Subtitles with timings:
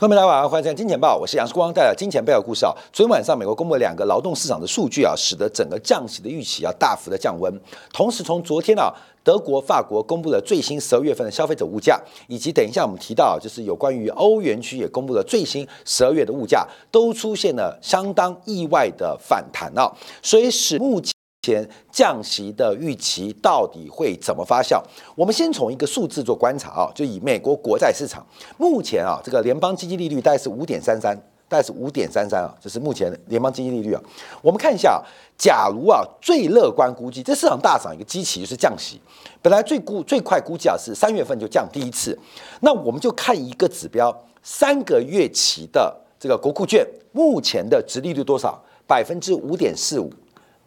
[0.00, 2.72] 欢迎大家晚上欢迎收看《金钱报》，我是杨世光，带来金钱背后故事啊。
[2.92, 7.52] 昨天晚上，美国公布了两个劳动市场的数据啊，使得整个降息的预期啊大幅的降温。
[7.92, 19.92] 同时，从昨天啊，德国、法国公布了最新十二月份的消费者物价，以及等一下我们提到就是有关于欧元区也公布了最新十二月的物价，都出现了相当意外的反弹啊，
[20.22, 21.12] 所以使目前。
[21.50, 24.82] 前降息的预期到底会怎么发酵？
[25.14, 28.26] 我们先从一个数字做观察啊，就以美国国债市场
[28.56, 31.16] 目前啊，这个联邦基金利率大概是五点三三，
[31.48, 34.02] 大概是五点三三啊，这是目前联邦基金利率啊。
[34.42, 35.02] 我们看一下，
[35.36, 39.00] 假如啊最乐观估计，这市场大涨一个基期就是降息，
[39.40, 42.18] 本来最估最快估计啊是三月份就降第一次，
[42.60, 48.62] 那我们就看一个指标，三个月期的这个国库券目前的值利率多少？
[48.86, 50.10] 百分之五点四五。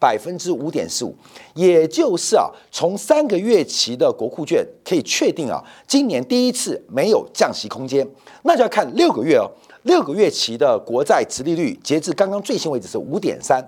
[0.02, 1.16] 百分之五点四五，
[1.54, 8.06] 也就是啊，从三个月期的国库券可以确定啊，今年第一次没有降息空间，
[8.42, 9.46] 那就要看六个月哦。
[9.84, 13.64] 六个月期的国债直利率，截至刚刚最新为止是五点三，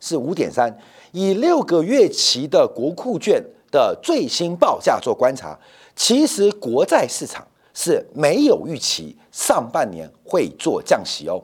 [0.00, 0.76] 是五点三。
[1.12, 5.56] 以六个月期的国库券的最新报价做观察，
[5.94, 11.40] 其实国债市场是没有预期上半年会做降息哦。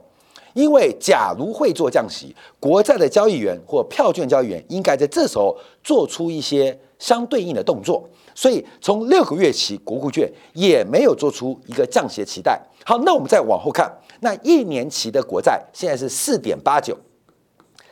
[0.55, 12.61] 因为假如会做降息，国债的交易员或票券交易员应该在这时候做出一些相对应的动作，所以从六个月期国库券也没有做出一个降息的期待。
[12.85, 16.97] 好，那我们再往后看，那一年期的国债现在是四点八九。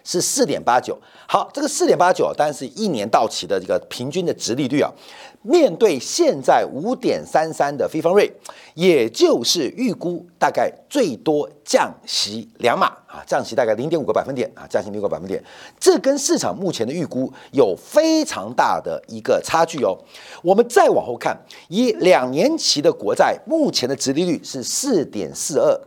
[0.02, 4.90] 是四点八九，好，这个四点八九当然是一年到期的这个平均的值利率啊。
[5.42, 8.30] 面对现在五点三三的非方瑞，
[8.74, 15.42] 也就是预估大概最多降息两码啊，降息大概零点五个百分点啊，降息六个百分点，
[15.78, 19.96] 这跟市场目前的预估有非常大的一个差距哦。
[20.42, 21.34] 我们再往后看，
[21.68, 25.80] 以两年期的国债目前的值利率是四点四二，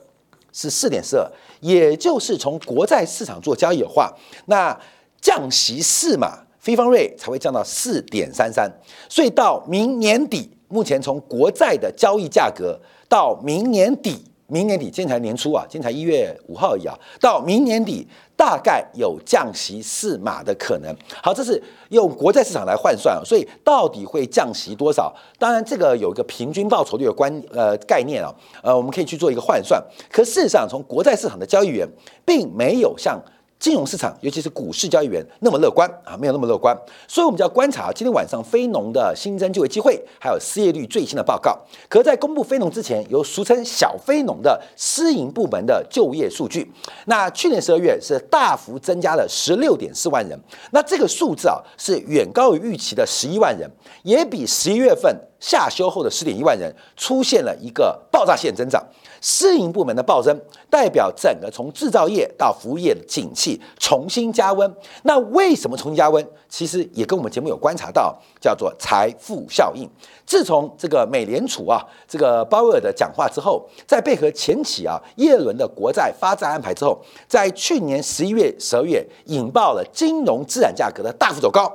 [0.51, 1.31] 是四点四二。
[1.59, 4.11] 也就是从国债市场做交易的话，
[4.47, 4.77] 那
[5.21, 8.71] 降息四码，非方瑞才会降到四点三三，
[9.09, 12.79] 所以到明年底，目前从国债的交易价格
[13.09, 14.23] 到明年底。
[14.47, 16.97] 明年底，今天才年初啊，今天才一月五号而已啊。
[17.19, 18.07] 到明年底，
[18.37, 20.95] 大概有降息四码的可能。
[21.21, 25.13] 好，这是用国债市场来换算，所以到底会降息多少？
[25.37, 29.83] 当然，这个有一个平均报酬率的关呃概念啊，呃，我们可以去做一个换算。
[30.09, 31.85] 可事实上，从国债市场的交易员，
[32.23, 33.21] 并没有像。
[33.63, 41.57] 金融市场，尤其是股市交易员那么乐观啊，没有那么乐观，所以我们就要观察今天晚上非农的新增就业机会，还有失业率最新的报告。
[41.87, 46.69] 可在公布非农之前，有俗称小非农的私营部门的就业数据。
[47.05, 50.37] 那去年十二月是大幅增加了十六点四万人，
[50.71, 53.71] 那这个数字啊是远高于预期的十一万人，
[54.03, 58.85] 也比十一月份下修后的十点一万人出现了一个爆炸性增长。
[59.25, 60.37] 私营部门的暴增，
[60.69, 64.69] 代表整个从制造业到服务业的景气重新加温。
[65.03, 66.23] 那为什么重新加温？
[66.49, 69.89] 其实也跟我们节目有观察到，叫做财富效应。
[70.25, 81.71] 自从这个美联储啊，这个鲍威尔的讲话之后，在配合前期啊耶伦的国债发债安排之后，在去年十一月、十二月引爆了金融资产价格的大幅走高。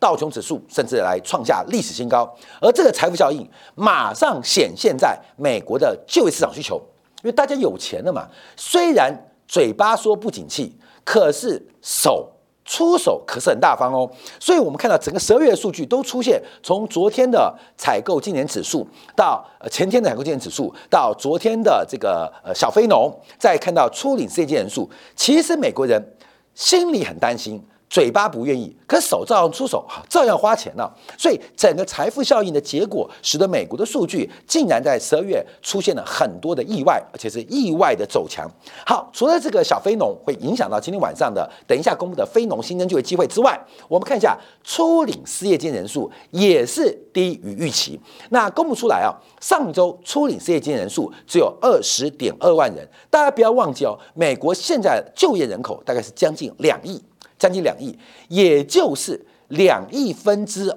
[0.00, 6.76] 道琼指数甚至来创下历史新高，而这个财富效应马上显现在美国的就业市场需求，
[7.22, 8.28] 因为大家有钱了嘛。
[8.56, 9.12] 虽然
[9.48, 12.30] 嘴巴说不景气，可是手
[12.64, 14.08] 出手可是很大方哦。
[14.38, 18.86] 所以我们看到整个十二月的数据都出现，从昨天的采购今年指数
[19.16, 26.16] 到前天的采购今年指数，到昨天的这个呃小非农，再看到初领失业金人数，其实美国人
[26.54, 27.60] 心里很担心。
[27.88, 30.90] 嘴巴不愿意，可手照样出手，哈，照样花钱呢。
[31.16, 38.46] 所以整个财富效应的结果，使得美国的数据竟然在十二月出现了很多的意外，而且是意外的走强。
[38.86, 47.98] 好，除了这个小非农会影响到今天晚上的等一下公布的非农新增就业机会之外，我们看一下初领失业金人数也是低于预期。
[48.28, 52.86] 那公布出来啊，上周初领失业金人数只有二十点二万人。
[53.08, 57.02] 大家不要忘记哦，美国现在就业人口大概是将近两亿。
[57.38, 57.96] 将近两亿，
[58.28, 60.74] 也就是两亿分之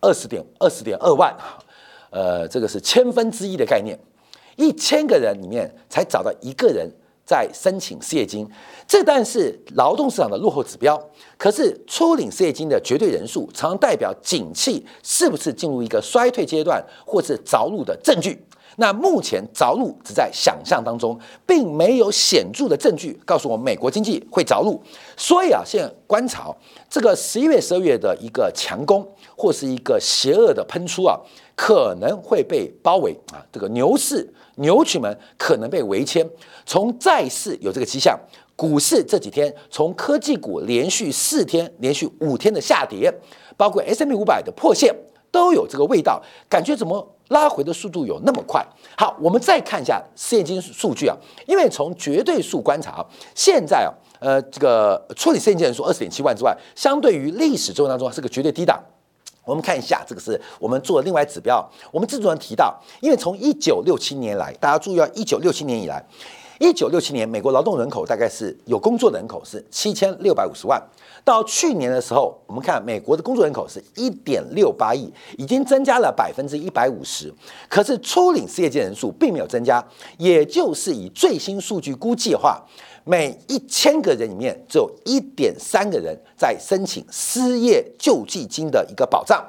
[0.00, 1.34] 二十点二十点二万，
[2.10, 3.98] 呃，这个是千分之一的概念，
[4.56, 6.90] 一千个人里面才找到一个人
[7.24, 8.48] 在申请失业金，
[8.86, 11.00] 这但是劳动市场的落后指标。
[11.38, 18.44] 可是初领失业金的绝对人数，常常代表景气是不是进入一个衰退阶段，或是着陆的证据。
[18.76, 24.82] 那目前着陆只在想象当中，并没有显著的证据告诉我们美国经济会着陆。
[25.14, 26.50] 所以啊，现在观察
[26.88, 31.20] 这个十一月、十二月的一个强攻，或是一个邪恶的喷出啊，
[31.62, 33.38] 可能会被包围啊。
[33.52, 36.28] 这个牛市牛群们可能被围歼。
[36.66, 38.18] 从债市有这个迹象，
[38.56, 43.14] 股市这几天从科技股连续四天、连续五天的下跌，
[43.56, 44.92] 包括 S M 五百的破线。
[45.30, 48.62] 都有这个味道，感觉怎么拉回的速度有那么快？
[48.98, 51.16] 好，我们再看一下失业金数据啊，
[51.46, 53.88] 因为从绝对数观察啊，现在啊，
[54.20, 58.78] 呃，这个处理失业金人数二十点七万之外，相对于历史周当中是个绝对低档。
[59.44, 61.68] 我们看一下，这个是我们做的另外指标。
[61.90, 66.04] 我们制作人提到，因为从一九六七年来，大家注意啊，一九六七年以来，
[66.60, 70.80] 一九六七年美国劳动人口大概是有工作的人口是七千六百五十万。
[71.24, 77.32] 到去年的时候，我们看美国的工作人口是一点六八亿，已经增加了百分之一百五十。
[77.68, 79.84] 可是初领失业金人数并没有增加，
[80.18, 82.60] 也就是以最新数据估计的话，
[83.04, 89.44] 每一千个人里面只有一点三个人在申请失业救济金的一个保障，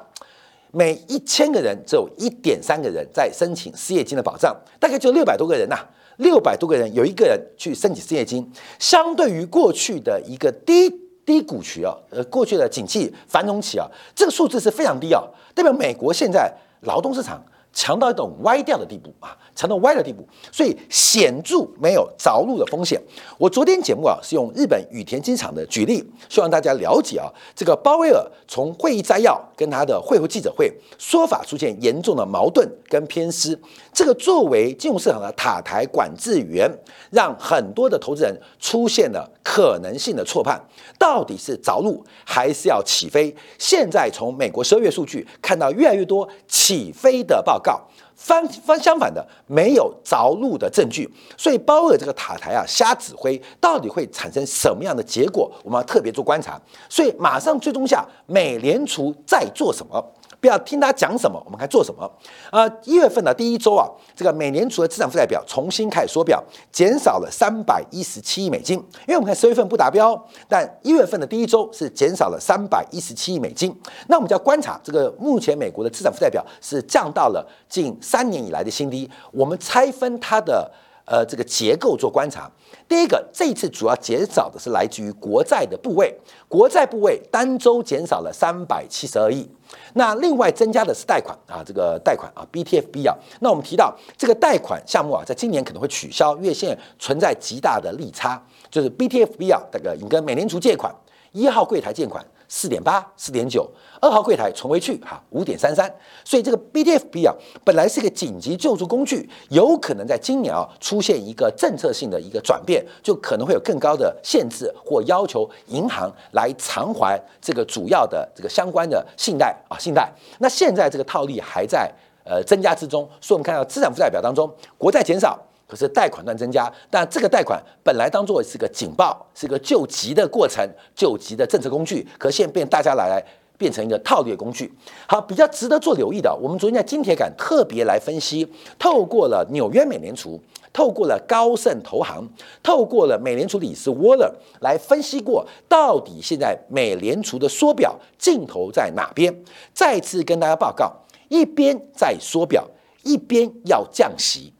[0.72, 5.76] 每一千个人只有一点三个人在申请失业金的保障，大概就六百多个人呐，
[6.18, 11.02] 六百多个人有一个人去申请失业金，相对于过去的一个低。
[11.26, 15.22] 低谷期啊，呃，过去的景气繁荣期啊，这个数字是非常低啊，
[15.54, 16.52] 代表美国现在
[16.82, 17.42] 劳动市场。
[17.72, 23.00] 强到一种歪掉的地步啊，强到歪的地步，所以显著没有着陆的风险。
[23.36, 33.58] 我昨天节目啊是用日本羽田机场的举例，希望大家了解啊，这个鲍威尔从会议摘要跟他的会后记者会说法出现严重的矛盾跟偏失。
[33.92, 36.70] 这个作为金融市场的塔台管制员，
[37.10, 40.60] 让很多的投资人出现了可能性的错判，
[40.98, 43.34] 到底是着陆还是要起飞？
[43.58, 47.60] 现在从美国十二月数据看到越来越多起飞的报。
[47.64, 47.80] 告
[48.16, 55.50] 翻翻相反的，没有着陆的证据，所以鲍尔这个塔台啊瞎指挥，到底会产生什么样的结果？
[55.62, 56.60] 我们要特别做观察。
[56.88, 60.04] 所以马上追踪下美联储在做什么。
[60.44, 62.06] 不要听他讲什么，我们该做什么？
[62.52, 68.76] 呃，一月份的第一周啊，这个美联储的资产负债表重新开始缩表，减少了三百一十七亿美金。
[69.06, 70.14] 因为我们看十月份不达标，
[70.46, 73.74] 但一月份的第一周是减少了三百一十七亿美金。
[74.08, 79.10] 那我们就要观察这个目前美国的资产负债表是降到了近三年以来的新低。
[79.32, 80.70] 我们拆分它的
[81.06, 82.50] 呃这个结构做观察。
[82.86, 86.14] 第一个，这一次主要减少的是来自于国债的部位，
[86.48, 89.48] 国债部位单周减少了三百七十二亿。
[89.94, 93.16] 那另外增加的是贷款啊，这个贷款啊，BTFB 啊。
[93.40, 100.94] 那我们提到这个贷款项目啊，在今年可能会取消，月线存在极大的利差，就是 BTFB 啊，这个你跟美联储借款，
[101.32, 102.24] 一号柜台借款。
[102.48, 103.68] 四点八、四点九，
[104.00, 105.92] 二号柜台重回去哈，五点三三。
[106.24, 120.12] 所以这个 BTFP 啊，本来是一个紧急救助工具，有可能在今年啊出现一个政策性的一个转变，就可能会有更高的限制或要求银行来偿还这个主要的这个相关的信贷啊信贷。
[120.38, 121.90] 那现在这个套利还在
[122.24, 125.38] 呃增加之中，所以我们看到资产负债表当中，国债减少。
[125.66, 133.24] 可是贷款端增加，但这个贷款本来当做是个警报，是个救急的过程，救急的政策工具，可现变大家来来
[133.56, 134.72] 变成一个套利工具。
[135.06, 138.46] 好，比较值得做留意的，我们昨天在金铁杆特别来分析，
[138.78, 140.40] 透过了纽约美联储，
[140.72, 142.28] 透过了高盛投行，
[142.62, 149.34] 透过了美联储理事沃勒来分析过，到底现在美联储的缩表镜头在哪边？
[149.72, 150.92] 再次跟大家报告，
[151.28, 152.68] 一边在缩表，
[153.02, 154.52] 一边要降息。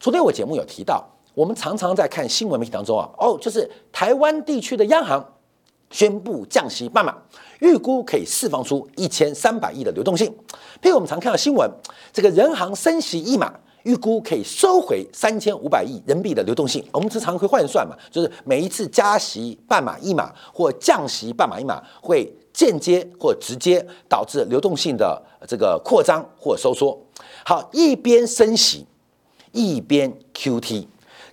[0.00, 1.04] 昨天我节目有提到，
[1.34, 5.24] 我们常常在看新闻媒体当中啊，哦，就是台湾地区的央行
[5.90, 7.16] 宣布降息半码，
[7.58, 10.32] 预估可以释放出一千三百亿的流动性。
[10.80, 11.68] 譬如我们常看到新闻，
[12.12, 13.52] 这个人行升息一码，
[13.82, 16.84] 预估可以收回三千五百亿人民币的流动性。
[16.92, 26.96] 我们经常会换算嘛，就是每一次加息半码一码或降息半码一码，会间接或直接导致流动性的这个扩张或收缩。
[27.44, 28.86] 好，一边升息。
[29.52, 30.86] 一边 QT，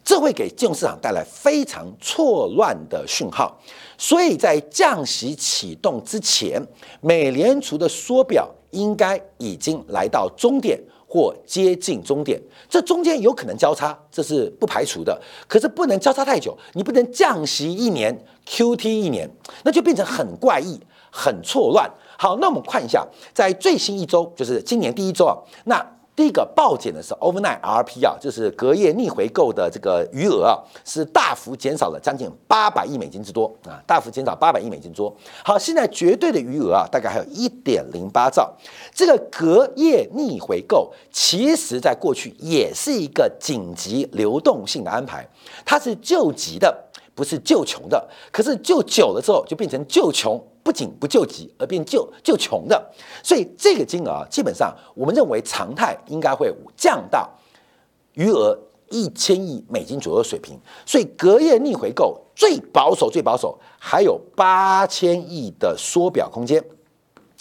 [0.03, 3.60] 这会给金融市场带来非常错乱的讯号，
[3.98, 6.62] 所以在降息启动之前，
[7.01, 15.19] 美联储的缩表应该已经来到终点或接近终点，这中间有可能交叉，这是不排除的。
[15.48, 19.29] 可是不能交叉太久，你不能降息一年 QT 一年，
[19.63, 20.79] 那就变成很怪异、
[21.10, 21.89] 很错乱。
[22.17, 25.91] 好，那我们看一下，在最新一周，就是今年第一周啊，那。
[26.15, 35.13] 第一个暴减的是 overnight RP 啊，就是隔夜逆回购的这个余额啊，是大幅减少了将近八百亿美金之多啊，大幅减少八百亿美金之多。
[35.43, 38.53] 好，现在绝对的余额啊，大概还有一点零八兆。
[38.93, 45.27] 这个隔夜逆回购，其实在过去也是一个紧急流动性的安排，
[45.65, 46.74] 它是救急的，
[47.13, 48.07] 不是救穷的。
[48.31, 50.41] 可是救久了之后，就变成救穷。
[50.65, 52.91] 不仅不救急，而变救救穷的，
[53.22, 57.29] 所以这个金额基本上，我们认为常态应该会降到
[58.13, 58.57] 余额
[58.89, 60.60] 一千亿美金左右水平。
[60.84, 66.63] 所以隔夜逆回购最保守、最保守还有八千亿的缩表空间。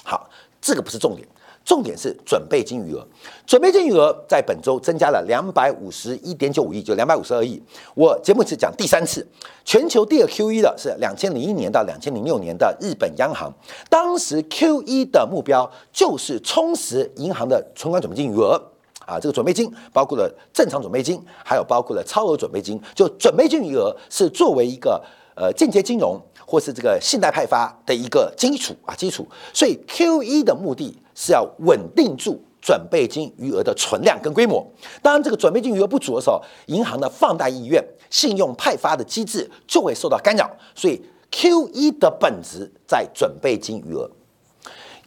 [0.04, 0.28] 好，
[0.60, 1.26] 这个不是重点。
[1.64, 3.06] 重点是准备金余额，
[3.46, 7.60] 准备金余额在本周增加了两百五十一点九五亿，就两百五十二亿。
[7.94, 9.26] 我节目是讲第三次，
[9.64, 13.50] 全球第二 QE 的是两千零一年到两千零六年的日本央行，
[13.88, 18.60] 当时 QE 的目标就是充实银行的存款准备金余额
[19.06, 25.02] 啊，这个准备金包括了正常准备金，还有包括了超额准备金，就准备金余额是作为一个
[25.34, 30.98] 呃间接金融或是这个信贷派发的一个基础啊基础，所以 QE 的目的。
[31.14, 34.66] 是要稳定住准备金余额的存量跟规模。
[35.02, 40.50] 当然，这个准备金余额不足的时候，银行的放贷意愿、信用派发的机制就会受到干扰。
[40.74, 44.10] 所以，QE 的本质在准备金余额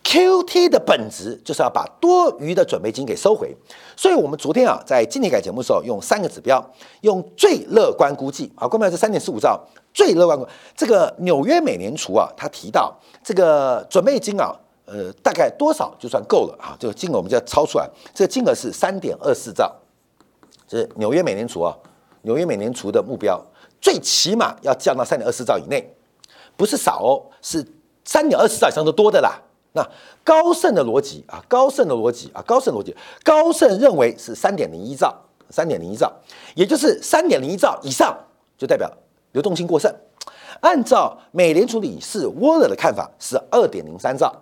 [0.03, 3.55] ，QT 的本质就是要把多余的准备金给收回。
[3.95, 6.63] 所以，我们昨天啊，在经济改节目的时候，用三个指标，
[7.01, 9.59] 用最乐观估计啊，关键是三点四五兆
[9.93, 10.39] 最乐观。
[10.75, 14.55] 这个纽约美联储啊，他提到这个准备金啊。
[14.87, 16.77] 呃，大概多少就算够了啊？
[16.79, 17.89] 这个金额我们就要抄出来。
[18.13, 19.75] 这个金额是三点二四兆，
[20.65, 21.75] 这是纽约美联储啊，
[22.21, 23.37] 纽约美联储的目标，
[23.81, 25.93] 最起码要降到三点二四兆以内，
[26.55, 27.65] 不是少哦，是
[28.05, 29.37] 三点二四兆以上都多的啦。
[29.73, 29.85] 那
[30.23, 35.13] 高盛的逻辑啊，高盛的逻辑啊，高盛逻辑，高盛认为是三点零一兆，
[35.49, 36.09] 三点零一兆，
[36.55, 38.17] 也就是三点零一兆以上
[38.57, 38.89] 就代表
[39.33, 39.93] 流动性过剩。
[40.61, 44.33] 按照美联储理事沃勒的看法是二点零三兆。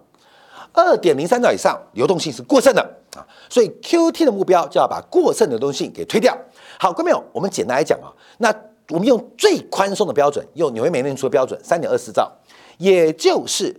[0.75, 2.81] 二点零三兆以上流动性是过剩的
[3.15, 6.37] 啊，所以 Q T 的目标就要把过剩流动性给推掉。
[6.77, 8.53] 好，各位朋友，我们简单来讲啊，那
[8.89, 12.29] 我们用最宽松的标准，用纽约美联储的标准，三点二四兆，
[12.77, 13.73] 也就是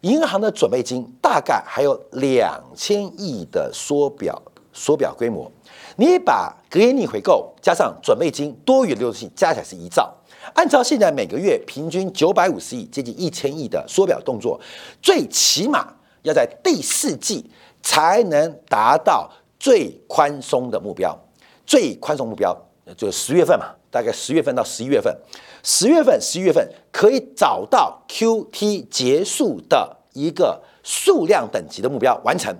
[0.00, 4.40] 银行的准备金大概还有两千亿的缩表
[4.72, 5.52] 缩表规模。
[5.96, 10.10] 你把隔夜逆回购加上准备金多余的流动性加起来是一兆，
[10.54, 14.58] 按照现在每个月平均九百五十亿，接近一千亿的缩表动作，
[15.02, 15.92] 最起码。
[16.22, 17.50] 要在第四季
[17.82, 21.18] 才能达到最宽松的目标，
[21.66, 22.56] 最宽松目标
[22.96, 25.14] 就是十月份嘛，大概十月份到十一月份，
[25.62, 32.54] 十月份、十一月份可以找到 Q T 结束的一个数量等级的目标完成。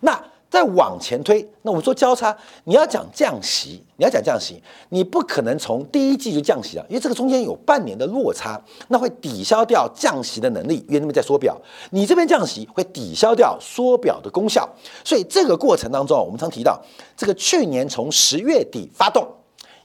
[0.00, 0.22] 那
[0.54, 2.32] 再往前推，那我们说交叉，
[2.62, 14.68] 你要讲降息，你要讲降息，你不可能从第一季就降息了，因为这个中间有半年的落差，那会抵消掉降息的能力，因为那边在缩表，你这边降息会抵消掉缩表的功效，
[15.02, 16.80] 所以这个过程当中，我们常提到，
[17.16, 19.26] 这个去年从十月底发动，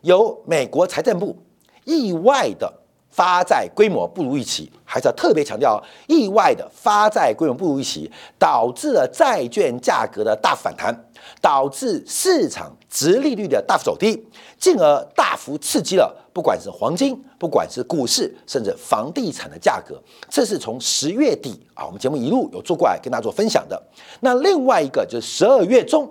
[0.02, 1.36] 由美国财政部
[1.84, 2.72] 意外的。
[3.20, 10.98] 发债规模不如预期，还是要特别强调，意外的发债规模不如预期，导致了债券价格的大反弹，
[11.42, 14.26] 导致市场值利率的大幅走低，
[14.58, 20.02] 进而大幅刺激了不管是黄金，不管是股市，甚至房地产的价格。
[20.30, 23.84] 这是从十月底啊，我们节目一路有做过来跟大家做分享的。
[24.22, 26.10] 那另外一个就是十二月中，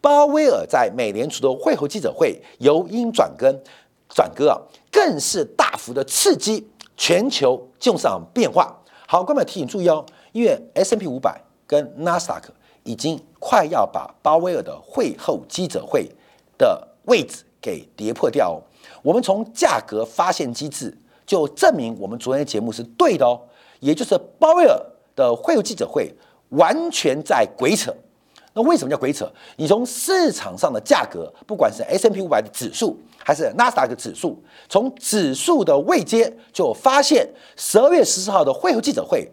[0.00, 3.62] 鲍威尔在美联储的会后记者会由阴转根
[4.08, 4.58] 转割啊。
[4.90, 6.66] 更是大幅的刺激
[6.96, 8.74] 全球金融市场变化。
[9.06, 12.52] 好，各位提醒注意哦，因为 S M P 五百跟纳斯达克
[12.82, 16.10] 已经快要把鲍威尔的会后记者会
[16.58, 18.56] 的位置给跌破掉哦。
[19.02, 23.40] 我们从价格发现机制就证明我们昨天的节目是对的哦，
[23.80, 24.78] 也就是鲍威尔
[25.14, 26.12] 的会后记者会
[26.50, 27.94] 完全在鬼扯。
[28.58, 29.30] 那为什么叫鬼扯？
[29.54, 32.98] 你从市场上的价格，不管是 S M P 五百的指数。
[33.24, 39.30] 还是纳斯达克指数，从指数的位阶就发现，十二月十四号的会后记者会，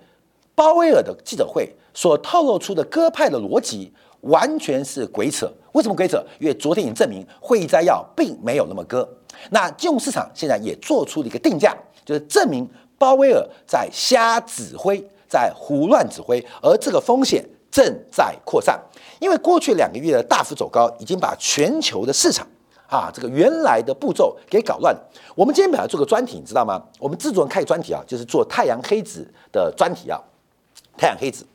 [0.53, 5.49] 鲍威尔的记者会所透露出的鸽派的逻辑，完全是鬼扯。
[5.71, 6.21] 为什么鬼扯？
[6.39, 9.07] 因为昨天已经证明会议摘要并没有那么鸽。
[9.49, 18.79] 那金融市场现在也做出了一个定价，就是证明鲍威尔在瞎指挥，在胡乱指挥，而这个风险正在扩散。
[19.19, 22.47] 因为过去两个月的大幅走高，已经把全球的市场。
[22.87, 24.95] 啊，这个原来的步骤给搞乱。
[25.35, 26.81] 我们今天本来做个专题，你知道吗？
[26.99, 30.21] 我们制作人开专题啊，就是做太阳黑子的专题啊。
[30.95, 31.45] 太阳黑子，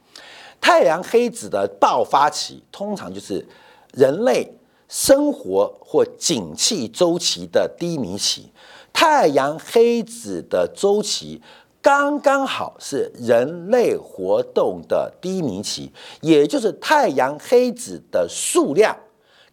[0.60, 3.46] 太阳黑子的爆发期通常就是
[3.94, 4.52] 人类
[4.88, 8.52] 生活或景气周期的低迷期，
[8.92, 11.40] 太阳黑子的周期
[11.82, 18.94] 刚刚好是人类活动的低迷期，也就是太阳黑子的数量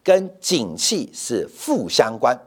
[0.02, 2.38] 跟景气是负相关，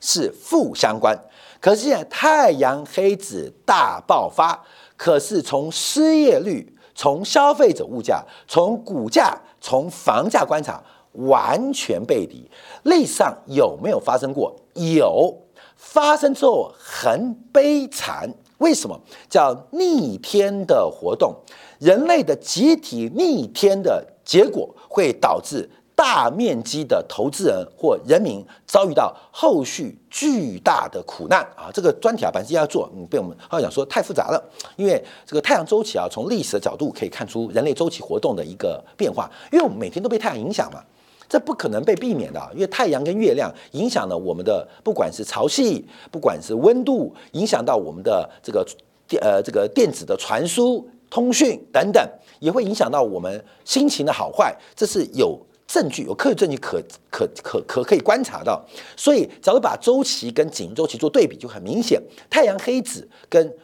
[0.00, 1.16] 是负相关。
[1.60, 4.60] 可是现在太阳黑子大爆发，
[4.96, 12.50] 可是从失业率、从消费者物价、从股价、从房价观察，完全背离。
[12.82, 14.54] 历史上有没有发生过？
[14.74, 15.36] 有，
[15.76, 18.28] 发生之后很悲惨。
[18.58, 21.34] 为什么叫逆天的活动？
[21.78, 25.68] 人类的集体逆天的结果会导致。
[25.98, 31.68] 大面积的投资人或人民遭遇到后续巨大的苦难啊！
[31.74, 34.40] 这个专题啊，本身要做，嗯，被我们好讲说太复杂了。
[34.76, 39.28] 因为这个太阳周期啊，从历史的角度可以看出人类周期活动的一个变化。
[39.50, 40.80] 因为我们每天都被太阳影响嘛，
[41.28, 42.40] 这不可能被避免的。
[42.54, 48.66] 因为太阳跟月亮影响了我们的，不管是潮汐，不管是温度，影响到我们的这个
[49.06, 52.08] 电呃这个电子的传输、通讯等等，
[52.40, 54.56] 也会影响到我们心情的好坏。
[54.74, 55.38] 这是有。
[55.68, 58.64] 证据有科学证据可可可可可以观察到，
[58.96, 63.54] 所以假如把周期跟景周期做对比，就很明显，太阳黑子跟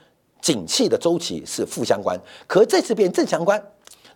[0.42, 3.59] 景气的周期是负相关，可这次变正相关，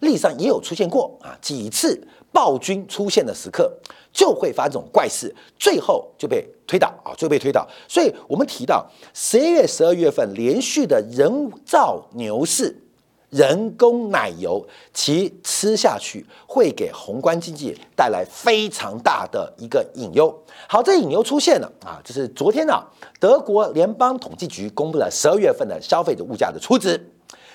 [0.00, 2.00] 历史上也有出现过啊几次
[2.32, 3.72] 暴君出现的时刻，
[4.12, 7.66] 就会发生这种怪事，最后就被推倒啊，就被推倒。
[7.88, 12.82] 所以我们提到十一月、十二月份连续的人造牛市。
[13.30, 20.34] 人工奶油，其吃下去会给宏观经济带来非常大的一个隐忧。
[20.66, 22.82] 好，这隐忧出现了啊，就是昨天呢，
[23.20, 26.98] 德国联邦统计局公布了十二月份的消费者物价的初值，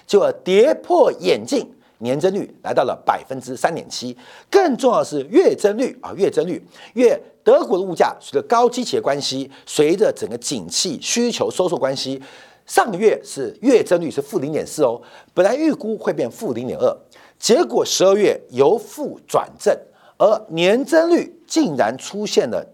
[0.06, 1.68] 就跌破眼镜，
[2.04, 4.16] 年增率来到了百分之三点七。
[4.52, 12.22] 更重要的是月增率啊，月增率，月德国的物价随着高基企的关系，随着整个景气需求收缩关系。
[12.66, 15.02] 上个月是月增率是负零点四哦，
[15.34, 16.98] 本来预估会变负零点二，
[17.38, 19.78] 结果十二月由负转正，
[20.18, 22.66] 而年增率竟然出现了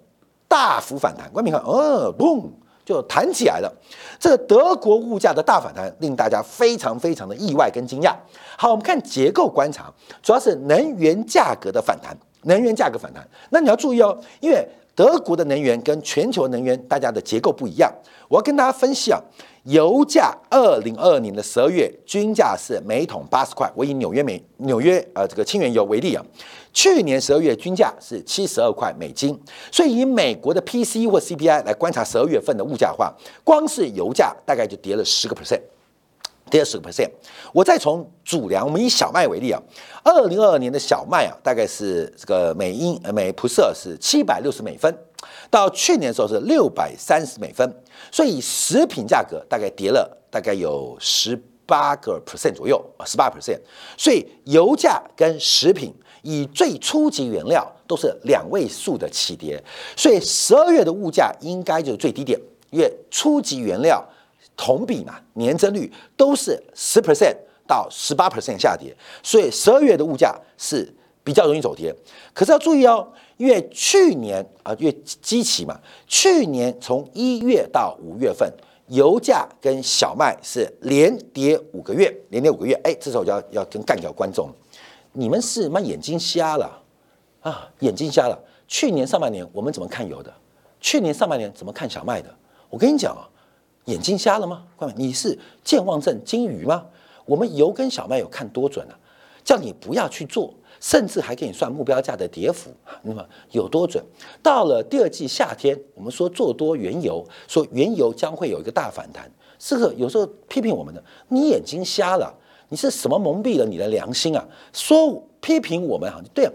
[0.48, 1.28] 大幅反弹。
[1.32, 2.50] 观众看，哦，嘣，
[2.89, 3.72] 就弹起来了。
[4.19, 8.15] 这个德国物价的大反弹令大家非常非常的意外跟惊讶。
[8.58, 9.93] 好，我们看结构观察，
[10.24, 13.25] 主要是能源价格的反弹，能源价格反弹。
[13.51, 17.93] 那你要注意哦，因为德国的能源跟全球能源大家的结构不一样，
[18.27, 19.22] 我要跟大家分析啊。
[19.63, 26.26] 油价二零二二年的十二月均价是每桶八十块，我以纽约美纽约呃这个清原油为例啊，
[26.74, 29.38] 去年十二月均价是七十二块美金，
[29.72, 35.62] 所以以美国的 P C 或 CPI 来观察十二月份的物价话，光是油价大概就跌了十个 percent，
[36.50, 37.10] 跌了十个 percent。
[37.52, 39.62] 我再从主粮，我们以小麦为例啊，
[40.04, 44.98] 二零二二年的小麦啊，大概是这个每英每普色是七百六十美分。
[45.50, 47.69] 到去年的时候是六百三十美分，
[48.12, 53.60] 所以食品价格大概跌了大概有十八个 percent 左右啊，十八 percent。
[53.98, 55.93] 所以油价跟食品
[56.24, 59.63] 以最初级原料都是两位数的起跌，
[59.95, 62.39] 所以十二月的物价应该就是最低点，
[62.72, 64.04] 因为初级原料
[64.58, 70.93] 同比嘛年增率都是十 percent 到十八 percent 下跌，所以十二月的物价是
[71.30, 71.96] 比较容易走跌。
[72.34, 73.08] 可是要注意哦。
[73.38, 78.52] 因为去年啊，因为基期嘛，去年从一月到五月份，
[78.88, 82.74] 油价跟小麦是连跌五个月，连跌五个月。
[82.84, 84.50] 哎，这时候就要要跟干掉观众，
[85.13, 86.82] 你们是妈眼睛瞎了
[87.42, 87.70] 啊？
[87.82, 88.38] 眼睛瞎了。
[88.68, 90.34] 去年上半年我们怎么看油的？
[90.82, 92.36] 去年上半年怎么看小麦的？
[92.70, 93.24] 我跟你讲啊，
[93.86, 94.65] 眼睛瞎了吗？
[94.76, 96.86] 观众，你是健忘症金鱼吗？
[97.26, 99.00] 我们油跟小麦有看多准啊？
[99.46, 100.54] 叫你不要去做。
[100.80, 104.04] 甚至还给你算目标价的跌幅，那么有多准？
[104.42, 112.34] 到了第二季夏天，我们说做多原油，说原油将会有一个大反弹，是个有时候批评我们的，你眼睛瞎了，
[112.70, 114.48] 你是什么蒙蔽了你的良心啊？
[114.72, 116.22] 说批评我们啊？
[116.34, 116.52] 对啊，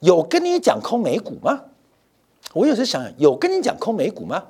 [0.00, 1.62] 有跟你讲空美股吗？
[2.54, 4.42] 我有时想想，有跟你讲空美股吗？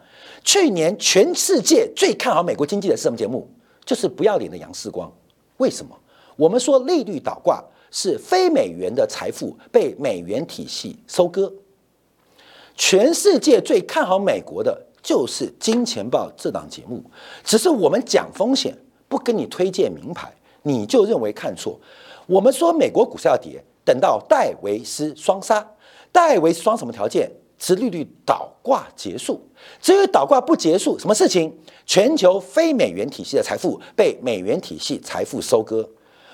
[0.44, 3.48] 去年全世界最看好美国经济的什么节目？
[3.84, 5.12] 就是不要脸的杨世光。
[5.56, 5.98] 为什么？
[6.36, 7.62] 我们说利率倒挂。
[7.90, 11.52] 是非美元的财富被美元体系收割。
[12.76, 17.02] 全世界最看好美国的就是《金钱报》这档节目，
[17.44, 18.76] 只是我们讲风险，
[19.08, 21.78] 不跟你推荐名牌，你就认为看错。
[22.26, 25.66] 我们说美国股市要跌，等到戴维斯双杀，
[26.12, 27.30] 戴维斯双什么条件？
[27.58, 29.38] 持利率倒挂结束。
[29.82, 31.52] 至于倒挂不结束，什么事情？
[31.84, 35.86] 全球非美元体系的财富被美元体系财富收割。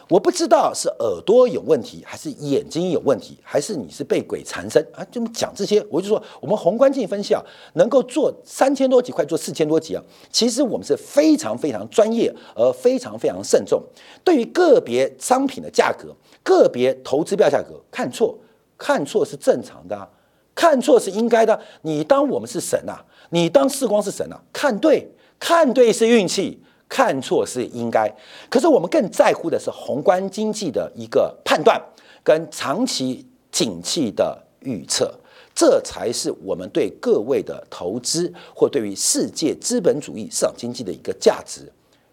[0.09, 5.05] 我不知道是耳朵有问题，还是眼睛有问题，还是你是被鬼缠身啊？
[5.11, 7.42] 这么讲这些，我就说我们宏观经济分析啊，
[7.75, 13.83] 能够做三千多集，快做四千多集啊，其实我们是非常非常专业，而非常非常慎重。
[14.23, 16.14] 对于个别商品的价格、
[16.45, 18.38] 个别投资票价格，看错
[18.79, 20.09] 看错是正常的，
[20.55, 21.61] 看错是应该的。
[21.83, 26.62] 你当我们是神啊，你当视光是神啊，看对看对是运气。
[26.88, 28.09] 看错是应该，
[28.49, 31.81] 可是我们更在乎的是宏观经济的一个判断
[32.22, 35.12] 跟长期景气的预测，
[35.55, 41.70] 这才是我们对各位的投资或对于世界资本主义市场经济的一个价值。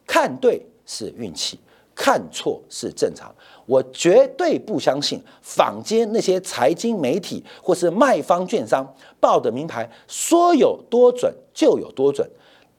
[0.08, 1.60] 看对是运气，
[1.94, 3.34] 看错是正常。
[3.66, 8.86] 我绝对不相信坊间那些财经媒体或是卖方券商
[9.20, 12.30] 报的名牌，说有多准就有多准。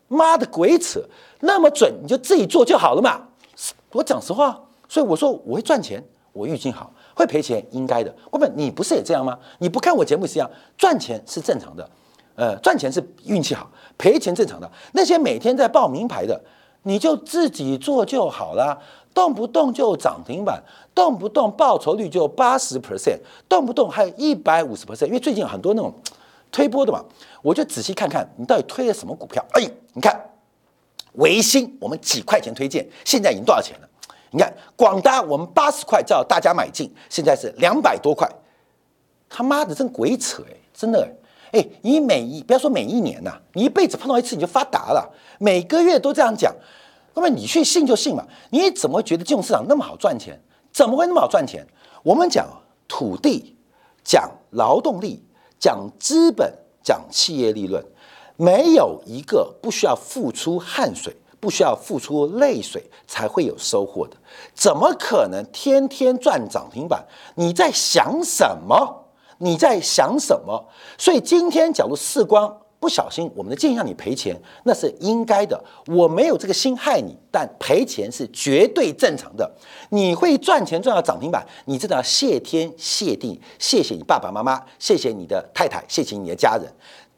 [0.09, 1.03] 妈的鬼扯！
[1.45, 3.21] 那么准你就自己做就好了嘛。
[3.93, 6.03] 我讲实话，所以我说我会赚钱，
[6.33, 8.13] 我预计好会赔钱，应该的。
[8.31, 9.39] 我问你不是也这样吗？
[9.59, 11.89] 你不看我节目是一样，赚钱是正常的，
[12.35, 14.69] 呃，赚钱是运气好，赔钱正常的。
[14.93, 16.41] 那些每天在报名牌的，
[16.83, 18.77] 你就自己做就好了，
[19.15, 20.61] 动不动就涨停板，
[20.93, 25.07] 动不动报酬率就八十 percent，动不动还有一百五十 percent。
[25.07, 25.95] 因为最近很多那种
[26.51, 27.05] 推波的嘛，
[27.43, 29.45] 我就仔细看看你到底推了什么股票。
[29.53, 30.21] 哎，你看。
[31.15, 33.89] 维新，我们几块钱推荐，现在已经多少钱了？
[34.31, 38.29] 你看广达，我们八十块叫大家买进，现在是两百多块。
[39.29, 40.57] 他妈的，真鬼扯哎！
[40.73, 41.09] 真的
[41.53, 46.53] 哎，你每一不要说每一年呐，你一辈子碰到一次你就发达了，每个月都这样讲，
[47.15, 48.27] 那么你去信就信嘛？
[48.51, 50.41] 你怎么觉得金融市场那么好赚钱？
[50.73, 51.65] 怎么会那么好赚钱？
[52.03, 52.47] 我们讲
[52.89, 53.57] 土地，
[54.03, 55.25] 讲劳动力，
[55.61, 57.85] 讲资本，讲企业利润。
[58.37, 64.17] 没有一个不需要付出汗水、不需要付出泪水才会有收获的，
[64.55, 67.05] 怎么可能天天赚涨停板？
[67.37, 69.05] 你在想什么？
[69.39, 70.69] 你在想什么？
[70.97, 75.63] 所以今天假如视光不小心，我们的建议让你赔钱，那是应该的。
[75.87, 79.51] 我没有这个心害你，但赔钱是绝对正常的。
[79.91, 86.73] 你会赚钱赚到涨停板，你真的要谢天谢地，谢谢你爸爸妈妈，谢谢你的太太，谢谢你的家人。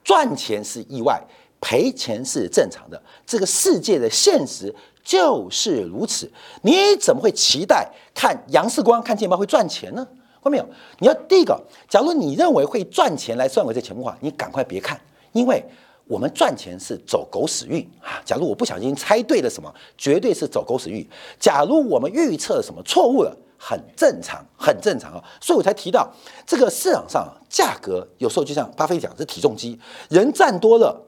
[0.06, 1.20] 赚钱是意外，
[1.60, 3.02] 赔钱是正常的。
[3.26, 6.30] 这个世界的现实就是如此。
[6.62, 10.06] 你怎么会期待看杨世光看见报会赚钱呢？
[10.40, 10.68] 看没有？
[11.00, 14.96] 你要第一个，假如你认为会赚钱来赚我这钱的话，你赶快别看，
[15.32, 15.60] 因为
[16.06, 18.22] 我们赚钱是走狗屎运啊！
[18.24, 21.04] 假如我不小心猜对了什么，绝对是走狗屎运。
[21.40, 23.36] 假如我们预测什么错误了。
[23.58, 26.08] 很正常，很正常啊，所以我才提到
[26.46, 31.00] 这个市场上价格有时候就像巴菲特讲是体重机，人站多了，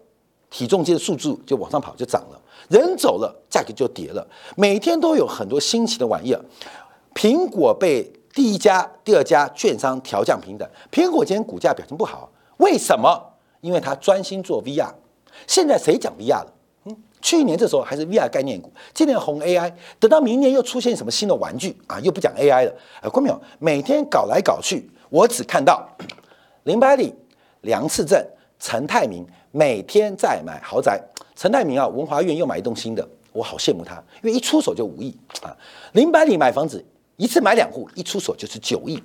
[0.51, 4.27] 体重机的数字就往上跑，就涨了；人走了，价格就跌了。
[4.57, 6.45] 每天都有很多新奇的玩意儿。
[7.15, 13.35] 苹果被第一家、第二家券商调降平等，苹果今天股价表现不好，为什么？
[13.61, 14.95] 因为它专心做 VR。
[15.47, 16.53] 现在谁讲 VR 了？
[17.21, 21.99] 去年这时候还是 VR 概念股，今年红 AI，等到明年又出现什么新的玩具啊？
[22.01, 25.89] 又不讲 AI 了，哎，观众朋友，每天搞来搞去，我只看到
[26.65, 27.15] 林百里、
[27.63, 28.25] 梁次正、
[28.59, 31.01] 陈泰明每天在买豪宅。
[31.35, 35.57] 陈泰明啊，文华苑又买一栋新的，我好羡慕他，因为一出手就五亿啊。
[35.93, 36.85] 林百里买房子
[37.17, 38.97] 一次买两户，一出手就是九亿。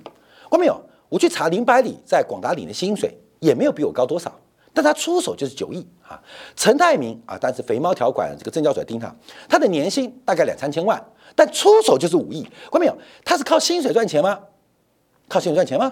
[0.48, 4.32] 观众朋友，我去查林百里在广达里的薪水，也没有比我高多少。
[4.74, 6.20] 但他出手就是九亿啊，
[6.56, 9.14] 陈泰明啊，但是肥猫条款这个证交所盯他，
[9.48, 11.02] 他的年薪大概两三千万，
[11.36, 12.98] 但出手就是五亿，看到没有？
[13.24, 14.38] 他是靠薪水赚钱吗？
[15.28, 15.90] 靠薪水赚钱吗？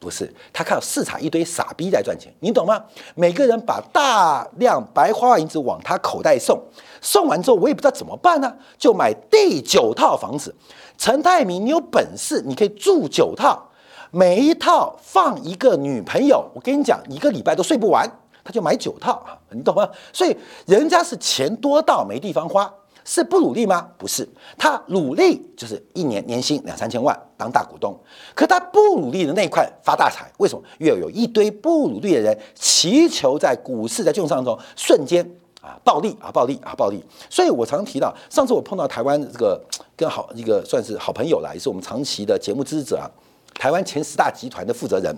[0.00, 2.82] 不是，他靠市场一堆傻逼在赚钱，你懂吗？
[3.14, 6.60] 每个人把大量白花花银子往他口袋送，
[7.00, 10.52] 送完之后我也不知道怎么办呢，就买第九套房子。
[10.98, 13.70] 陈泰明，你有本事你可以住九套，
[14.10, 18.10] 每一套放一个女朋友，我跟你讲，一个礼拜都睡不完。
[18.44, 19.88] 他就买九套啊，你懂吗？
[20.12, 22.72] 所以人家是钱多到没地方花，
[23.04, 23.88] 是不努力吗？
[23.96, 24.28] 不是，
[24.58, 27.96] 他努力就是一年年薪两三千万当大股东，
[28.34, 30.62] 可他不努力的那一块发大财，为什么？
[30.78, 35.24] 因为有一堆不努力的人祈求在股市在券商中瞬间
[35.60, 37.04] 啊暴利啊暴利啊暴利。
[37.30, 39.60] 所以我常提到，上次我碰到台湾这个
[39.96, 43.10] 跟好一个算是好朋友了，也是我们长期的节目支持者啊，
[43.54, 45.16] 台湾前十大集团的负责人。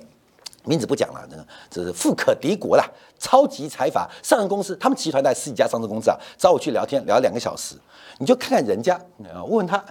[0.64, 2.84] 名字不讲了，真的这是富可敌国啦，
[3.18, 7.76] 超级财阀上市公司，他们集团在十几家上市公司啊，找我去聊天，聊两个小时，
[8.18, 8.94] 你就看看人家
[9.32, 9.84] 啊，问问他，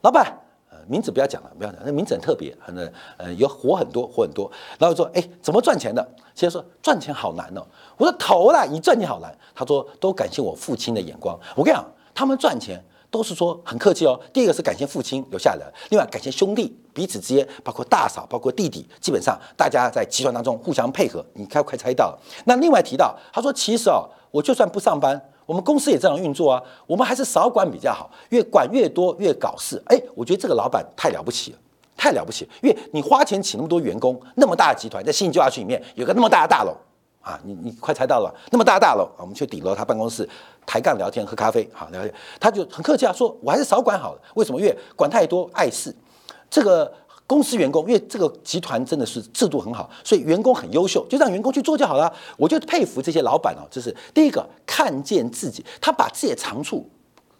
[0.00, 0.36] 老板，
[0.70, 2.76] 呃，名字不要讲了，不要讲，那名字很特别，很
[3.16, 6.06] 呃有活很多，活很多，然后说，哎，怎么赚钱的？
[6.34, 7.64] 先说赚钱好难哦，
[7.96, 11.84] 我说投啦，你赚钱好难，他说都感谢我父亲的眼光，我跟你讲，
[12.14, 12.84] 他们赚钱。
[13.16, 14.20] 都是说很客气哦。
[14.30, 21.24] 第一个是感谢父亲留下来，另外感谢兄弟彼此之间，包括大嫂，包括弟弟，基本上大家在集团当中互相配合。
[21.32, 22.14] 你快快猜到。
[22.44, 29.82] 那另外提到，他说其实哦，我就算不上班，我们公司也这样运作啊，我们还是少管比较好，越管越多越搞事。
[29.86, 31.58] 哎，我觉得这个老板太了不起了，
[31.96, 36.76] 太了不起，因为你花钱请那么多员工，那么大的集团，在新旧亚区里面有个那么大的大楼。
[37.26, 40.28] 啊，你你快猜到了，那么大大楼，我们去顶楼他办公室
[40.64, 44.20] 抬杠聊天喝咖啡，好聊天，他就很客气啊，说我还是少管好了。
[44.36, 44.60] 为什么？
[44.60, 45.92] 因为管太多碍事。
[46.48, 46.92] 这个
[47.26, 52.14] 公司员工，因为这个集团真的是制度很好，所以员工很优秀，就让员工去做就好了。
[52.36, 56.88] 我就佩服这些老板哦，就是第一个看见自己，他把自己的长处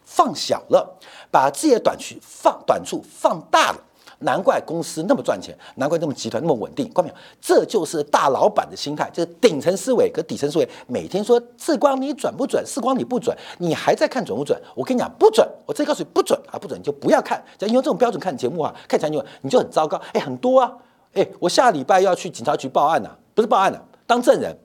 [0.04, 0.98] 放小了，
[1.30, 3.78] 把自己的短处放短处放大了。
[4.20, 6.88] 难怪公司那么赚钱，难怪那么集团那么稳定。
[6.92, 7.16] 关没有？
[7.40, 10.68] 这就是大老板的心态，就是顶层思维和底层思维。
[10.86, 12.64] 每天说志光你准不准？
[12.66, 14.58] 世光你不准，你还在看准不准？
[14.74, 17.44] 我跟你讲不准，我直接告诉你不准啊，不准你就不要看。
[17.58, 20.00] 只要用这种标准看节目啊，看起来你就很糟糕。
[20.14, 20.72] 哎，很多啊，
[21.12, 24.56] 哎，我下礼拜要去警察局报案呐，不是报案呐，当证人，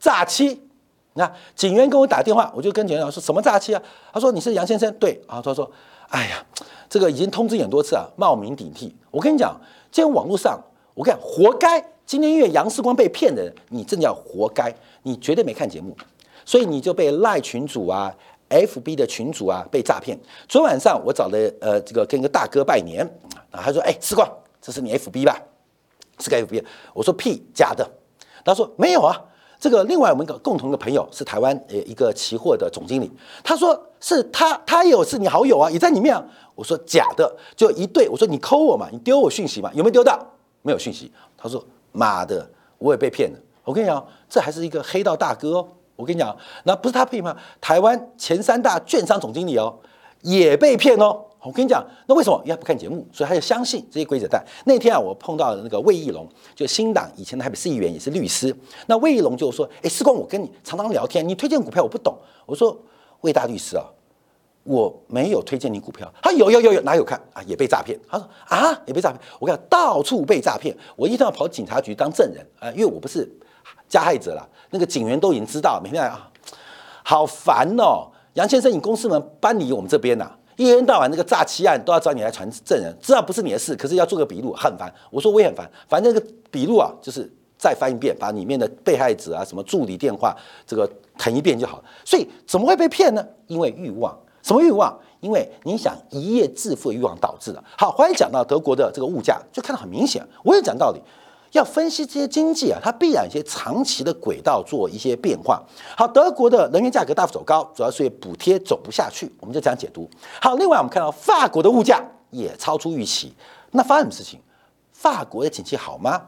[0.00, 0.62] 诈欺。
[1.14, 3.82] 那警员跟我打电话，我就跟警员说什么诈欺啊？
[4.12, 5.70] 他说你是杨先生，对啊，他说。
[6.08, 6.44] 哎呀，
[6.88, 8.94] 这个已经通知很多次啊，冒名顶替。
[9.10, 9.58] 我跟你讲，
[9.90, 10.60] 今天网络上，
[10.94, 11.84] 我跟你讲，活该。
[12.06, 14.72] 今天因为杨世光被骗的人，你真的要活该。
[15.02, 15.96] 你绝对没看节目，
[16.44, 18.14] 所以你就被赖群主啊、
[18.48, 20.16] FB 的群主啊被诈骗。
[20.48, 23.04] 昨晚上我找了呃这个跟一个大哥拜年
[23.50, 24.28] 啊，他说：“哎，世光，
[24.60, 25.36] 这是你 FB 吧？
[26.20, 26.64] 是个 FB。”
[26.94, 27.88] 我说：“屁，假的。”
[28.44, 29.20] 他说：“没有啊。”
[29.58, 33.10] 这个另外我们一个共同的朋友是台湾呃一个期货的总经理，
[33.42, 36.24] 他说是他他也有是你好友啊，也在里面啊。
[36.54, 38.08] 我说假的，就一对。
[38.08, 40.18] 我说你抠我嘛，你丢我讯息嘛，有没有丢到？
[40.62, 41.12] 没有讯息。
[41.36, 43.38] 他说妈的，我也被骗了。
[43.62, 45.68] 我跟你讲，这还是一个黑道大哥哦。
[45.96, 47.36] 我跟你讲，那不是他骗吗？
[47.60, 49.78] 台湾前三大券商总经理哦，
[50.22, 51.22] 也被骗哦。
[51.46, 52.36] 我跟你讲，那为什么？
[52.44, 54.26] 因为他不看节目，所以他就相信这些规则。
[54.28, 58.54] 但那天啊，我碰到了那个魏义龙，就新党以前的台北市议员，也是律师。
[58.86, 62.76] 那魏义龙就说：“哎，时光，我跟你常常聊天，你推荐股票我不懂。”我说
[63.22, 63.84] ：“魏大律师啊，
[64.64, 67.40] 我没有推荐你股票。”他有有有有，哪有看啊？
[67.44, 67.96] 也被诈骗。
[68.08, 73.30] 他说：“啊，也被诈骗。”我讲到处被诈骗，我一定要跑警察局当证人啊，因为我不是
[73.88, 74.48] 加害者了。
[74.70, 76.28] 那个警员都已经知道，每天啊，
[77.04, 78.08] 好烦哦。
[78.34, 80.30] 杨先生，你公司门搬离我们这边呐？
[80.56, 84.92] 一天到晚那个诈欺案都要找你来传证人，知道不是你的事，可是要做个笔录，很烦。
[85.10, 90.34] 我说我也很烦，反正那个笔录啊，就是再翻一遍，把里面的被害者啊、什么助理电话
[90.66, 91.84] 这个腾一遍就好了。
[92.04, 93.24] 所以怎么会被骗呢？
[93.46, 94.98] 因为欲望，什么欲望？
[95.20, 97.62] 因为你想一夜致富的欲望导致的。
[97.76, 100.26] 好，欢迎讲到德国的这个物价，就看得很明显。
[100.42, 101.00] 我也讲道理。
[101.52, 105.62] 要分析这些经济啊，它必然一些长期的轨道做一些变化。
[105.96, 110.08] 好，德国的能源价格大幅走高，主要是补贴走不下去，我们就这样解读。
[110.40, 113.34] 好，另外我们看到法国的物价也超出预期，
[113.70, 114.40] 那发生什么事情？
[114.92, 116.22] 法国的景气好吗？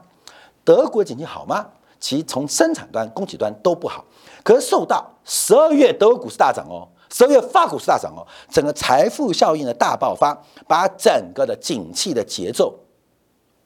[0.63, 1.67] 德国的景气好吗？
[1.99, 4.05] 其实从生产端、供给端都不好。
[4.41, 12.73] 可是受到十二月德国股市大涨哦，十二月法股市大涨哦，整个财富效应的大爆发，把整个的景气的节奏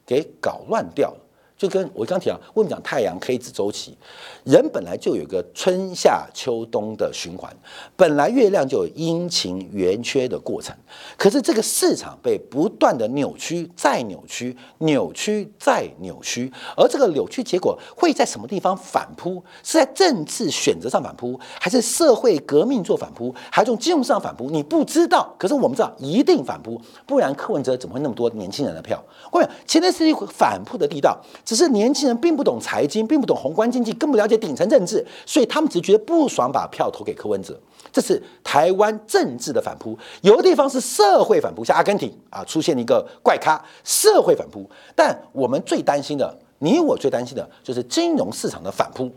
[0.04, 1.16] 给搞乱掉了。
[1.64, 3.96] 就跟我刚提到，为什么讲太阳黑子周期？
[4.44, 7.50] 人本来就有个春夏秋冬的循环，
[7.96, 10.76] 本来月亮就有阴晴圆缺的过程。
[11.16, 19.42] 可是这个市场被不断的扭曲，再扭曲，扭曲再扭曲，而这个扭曲结果会在什么地方反扑？
[19.62, 24.50] 是在政治选择上反扑，还是社会革命做反扑，还是从金融上反扑？
[24.50, 29.02] 你不知道，可是我们知道一定反扑，不然柯文哲怎么会那么多年轻人的票？
[29.32, 31.18] 各位，现在是一回反扑的地道。
[31.54, 37.56] 只是年轻人并不懂财经，并不懂宏观经济，更不了解顶层政治，所以他们只觉得不爽，把票投给柯文哲。
[37.92, 39.96] 这是台湾政治的反扑。
[40.22, 44.68] 有的地方是社会反扑，像阿根廷啊，出现了一个怪咖，社会反扑。
[44.96, 49.08] 但我们最担心的，你我最担心的就是金融市场的反扑。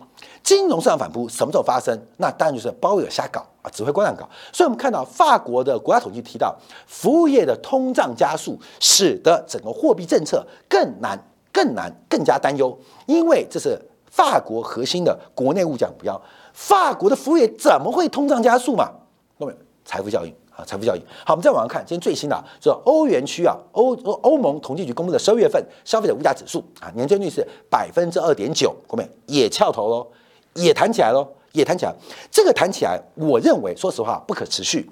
[0.43, 1.99] 金融市场反扑什么时候发生？
[2.17, 4.29] 那当然就是包有瞎搞啊，指挥官乱搞。
[4.53, 11.19] 所以我们看到法国的国家统计提到，服务业的通胀加速，使得整个货币政策更难。
[11.57, 13.75] 更难，更加担忧，因为这是
[14.11, 16.21] 法国核心的国内物价目标。
[16.53, 18.91] 法国的服务业怎么会通胀加速嘛？
[19.39, 21.01] 各位，财富效应啊，财富效应。
[21.25, 30.07] 好，我们再往上看，今天最新的就是欧元区啊，欧欧盟统计局公布的十二月份消费者物价指数啊，年增率是百分之二点九，各位也翘头喽，
[30.53, 31.95] 也弹起来喽，也弹起来。
[32.29, 34.87] 这个弹起来，我认为说实话不可持续。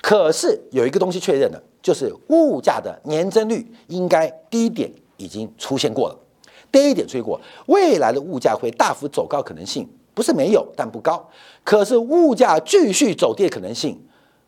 [0.00, 4.90] 可是有一个东西确认的，就是物价的年增率应该低点。
[5.18, 6.18] 已经出现过了，
[6.72, 11.28] 第一点追过，未来的物价会大幅走高可能性不是没有，但不高。
[11.62, 14.00] 可是物价继续走跌可能性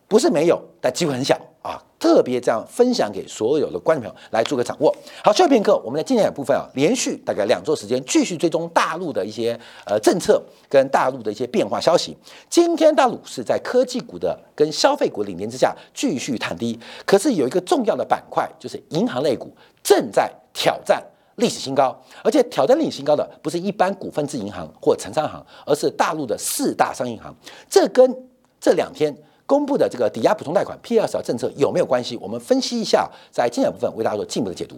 [0.08, 1.80] 不是没有，但机会很小啊。
[2.00, 4.90] 特别这样分享给所有的观众朋友来做个掌握。
[5.22, 9.52] 好，下片刻我们在今天的部分啊，连续大概两周时间继续追踪大陆的一些
[9.84, 12.16] 呃政策跟大陆的一些变化消息。
[12.48, 21.02] 今天大陆是在科技股的跟消费股领跌之下继续探低，可是有一个重要的板块就是银行类股正在挑战
[21.36, 27.34] 历史新高，而且挑战历史新高的不是一般股份制银行或城商行，而是大陆的四大商业银行。
[27.68, 28.28] 这跟
[28.60, 29.16] 这两天。
[29.46, 32.16] 公布的这个抵押补充贷款 P 二小政策有没有关系？
[32.18, 34.76] 我们分析一下，在精彩部分为大家做进一步的解读。